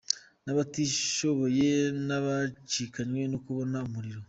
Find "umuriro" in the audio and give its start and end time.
3.87-4.19